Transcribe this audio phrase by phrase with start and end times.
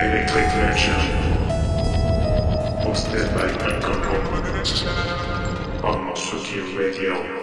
[0.00, 0.92] Electric Mansion.
[2.84, 3.96] Hosted by Uncle
[5.86, 7.35] on Masuki Radio.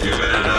[0.00, 0.57] You better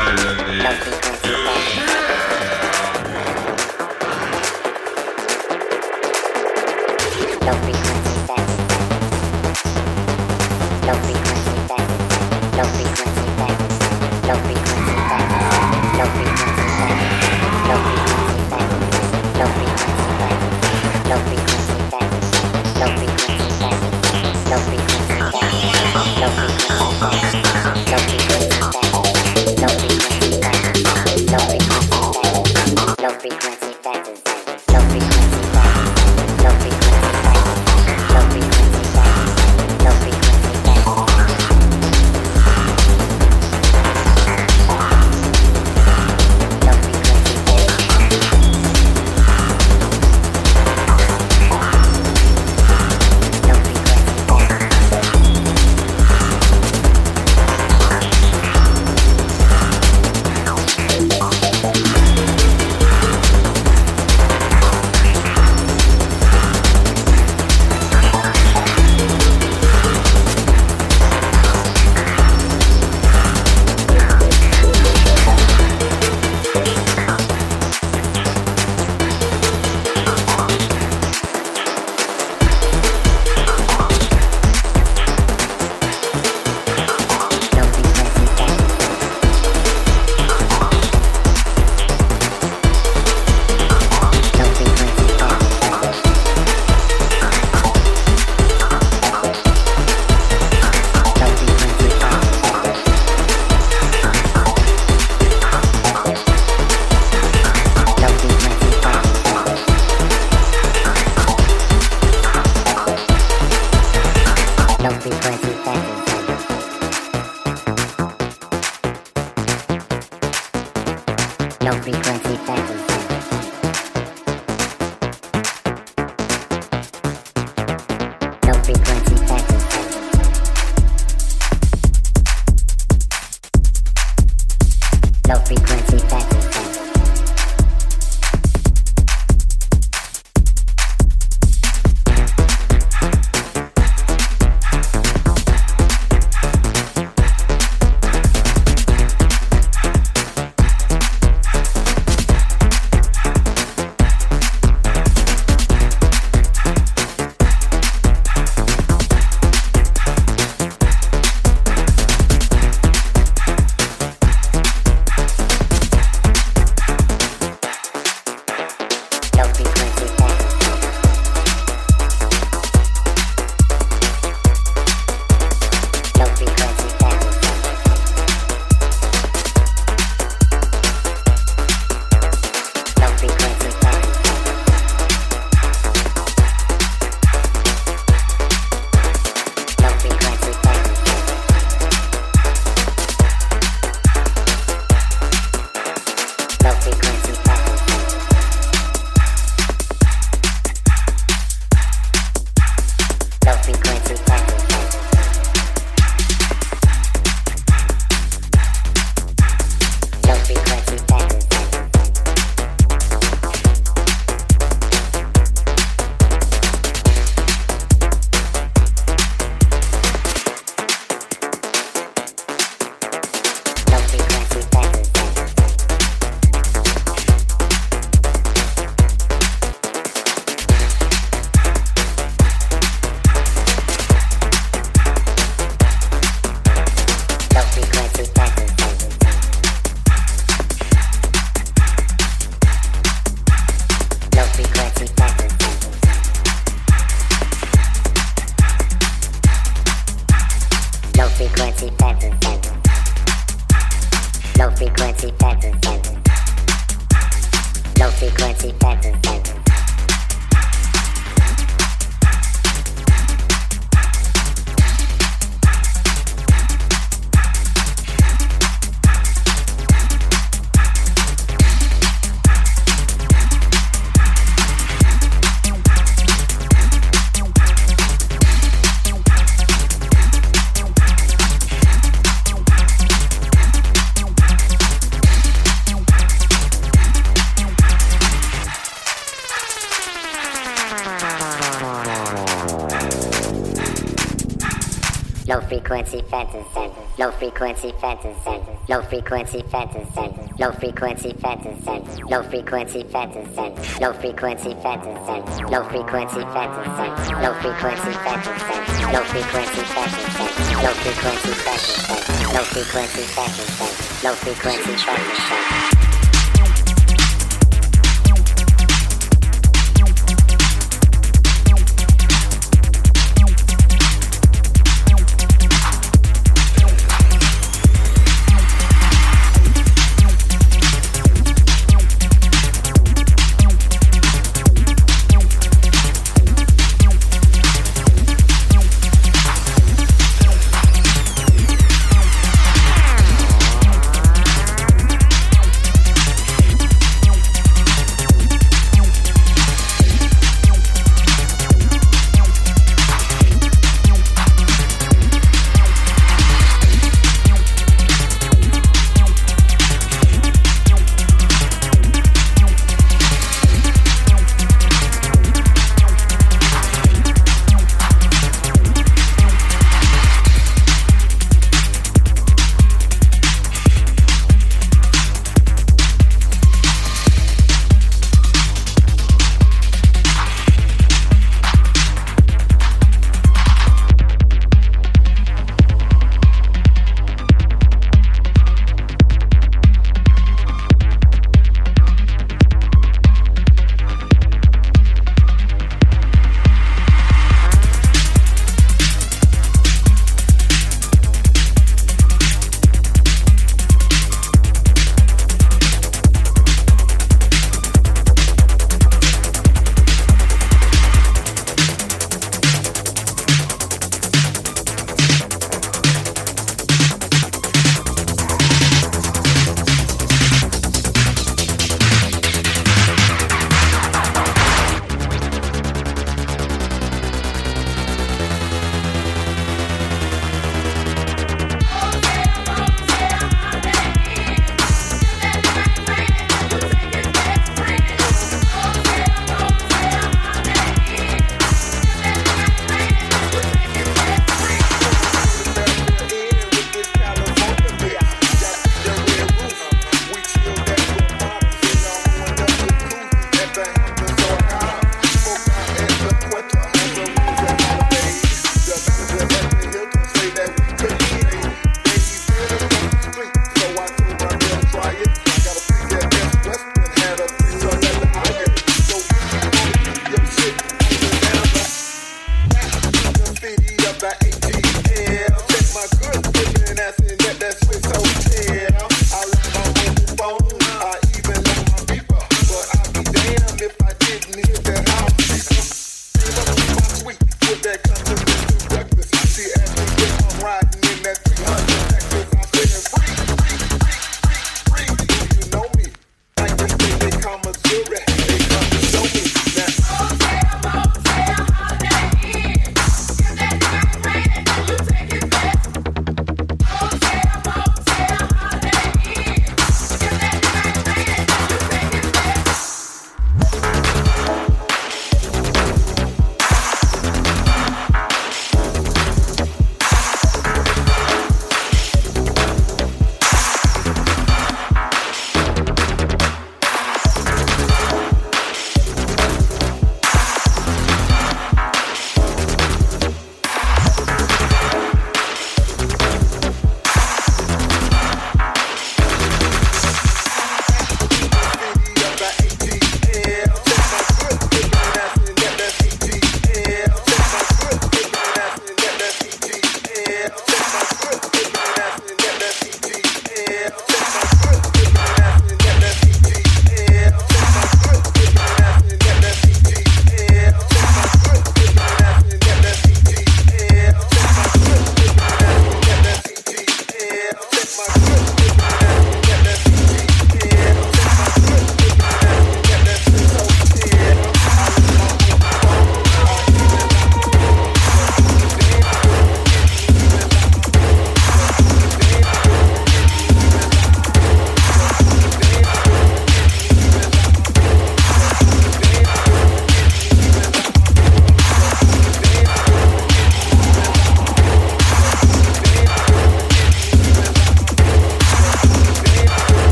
[296.00, 296.80] low frequency fantasy,
[297.18, 298.54] low frequency fantasy,
[298.88, 300.24] low frequency fantasy,
[300.60, 309.04] low frequency fantasy, low frequency fantasy, low frequency fantasy, low frequency fantasy, low frequency fantasy,
[309.12, 316.09] low frequency fantasy, low frequency fantasy, low frequency fantasy, low frequency fantasy.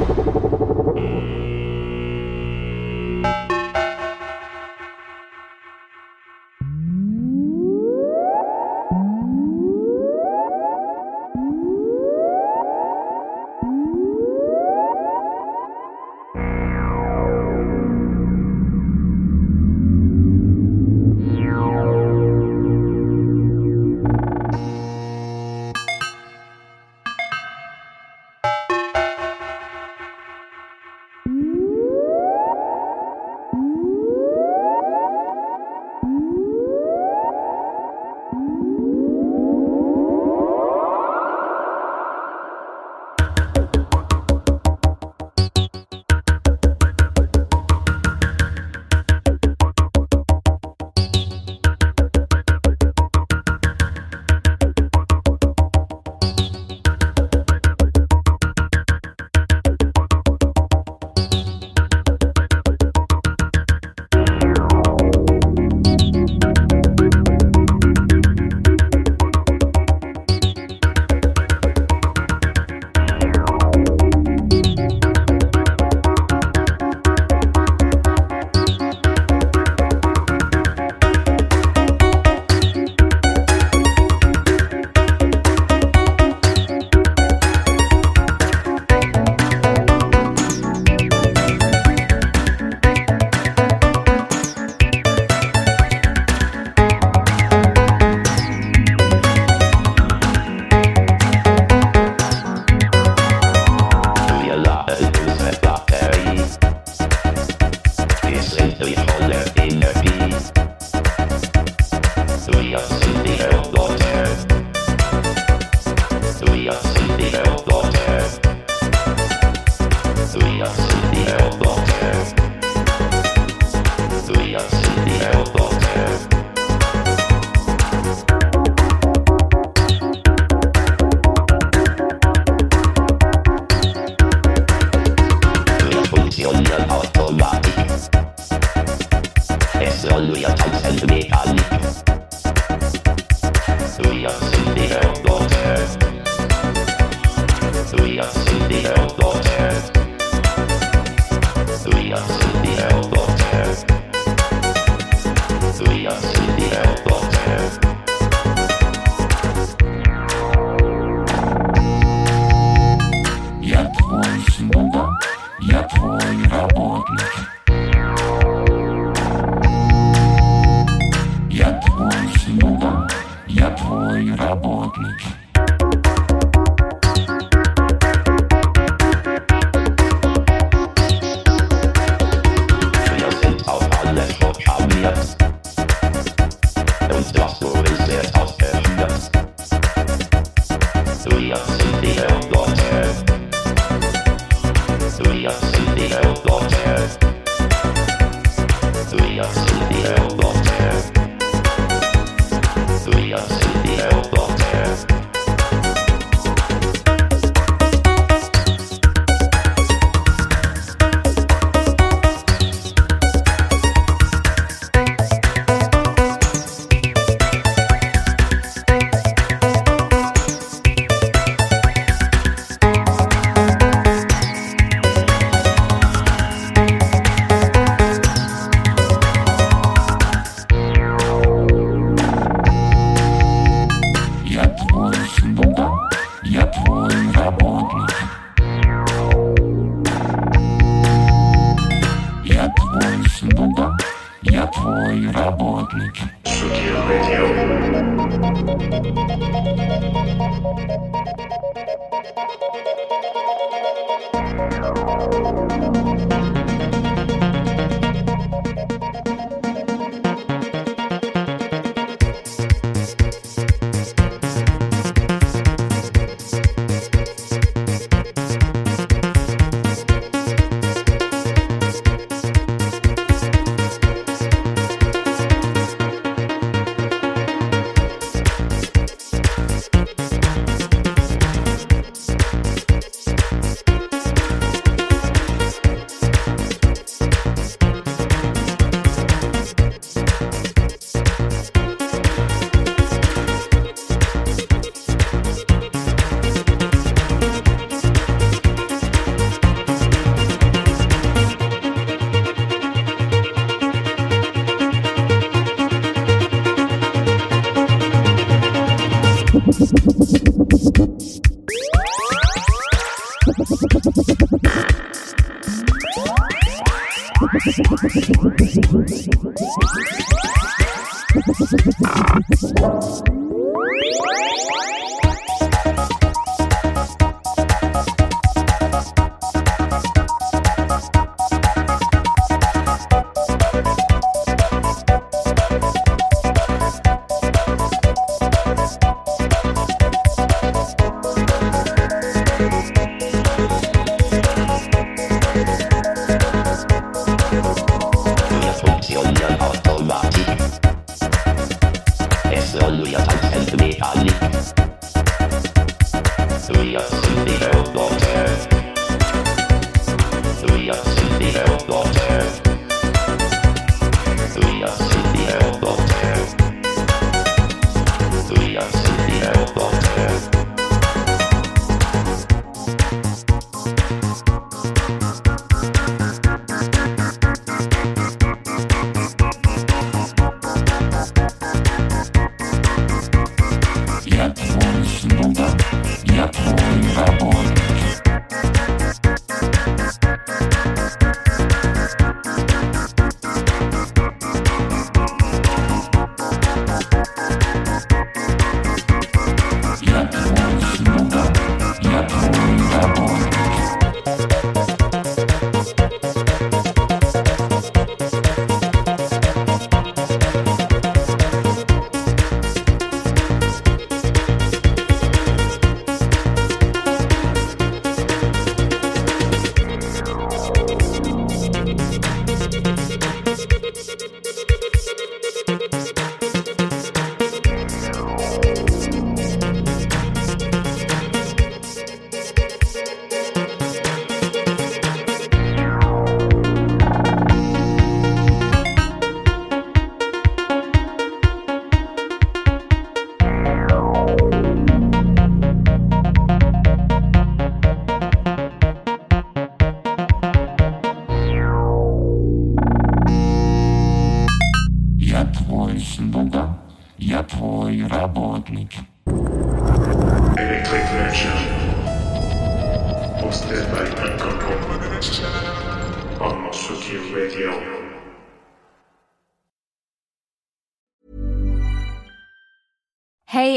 [0.00, 0.49] you